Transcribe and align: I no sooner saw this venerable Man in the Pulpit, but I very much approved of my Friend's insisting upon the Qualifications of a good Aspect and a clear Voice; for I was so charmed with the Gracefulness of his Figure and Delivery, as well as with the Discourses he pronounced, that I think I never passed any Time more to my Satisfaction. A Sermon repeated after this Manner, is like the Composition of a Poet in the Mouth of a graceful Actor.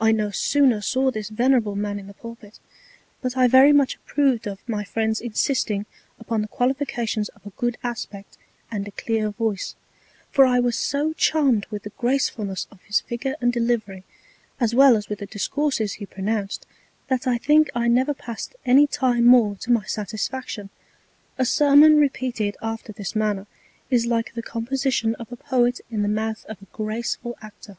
I 0.00 0.10
no 0.10 0.30
sooner 0.30 0.80
saw 0.80 1.10
this 1.10 1.28
venerable 1.28 1.76
Man 1.76 1.98
in 1.98 2.06
the 2.06 2.14
Pulpit, 2.14 2.58
but 3.20 3.36
I 3.36 3.46
very 3.46 3.74
much 3.74 3.96
approved 3.96 4.46
of 4.46 4.66
my 4.66 4.84
Friend's 4.84 5.20
insisting 5.20 5.84
upon 6.18 6.40
the 6.40 6.48
Qualifications 6.48 7.28
of 7.36 7.44
a 7.44 7.50
good 7.58 7.76
Aspect 7.84 8.38
and 8.70 8.88
a 8.88 8.92
clear 8.92 9.28
Voice; 9.28 9.76
for 10.30 10.46
I 10.46 10.60
was 10.60 10.76
so 10.76 11.12
charmed 11.12 11.66
with 11.66 11.82
the 11.82 11.90
Gracefulness 11.98 12.68
of 12.70 12.80
his 12.84 13.02
Figure 13.02 13.34
and 13.42 13.52
Delivery, 13.52 14.02
as 14.58 14.74
well 14.74 14.96
as 14.96 15.10
with 15.10 15.18
the 15.18 15.26
Discourses 15.26 15.92
he 15.96 16.06
pronounced, 16.06 16.64
that 17.08 17.26
I 17.26 17.36
think 17.36 17.68
I 17.74 17.86
never 17.86 18.14
passed 18.14 18.56
any 18.64 18.86
Time 18.86 19.26
more 19.26 19.56
to 19.56 19.70
my 19.70 19.84
Satisfaction. 19.84 20.70
A 21.36 21.44
Sermon 21.44 21.98
repeated 21.98 22.56
after 22.62 22.92
this 22.94 23.14
Manner, 23.14 23.46
is 23.90 24.06
like 24.06 24.32
the 24.32 24.42
Composition 24.42 25.14
of 25.16 25.30
a 25.30 25.36
Poet 25.36 25.82
in 25.90 26.00
the 26.00 26.08
Mouth 26.08 26.46
of 26.46 26.62
a 26.62 26.66
graceful 26.74 27.36
Actor. 27.42 27.76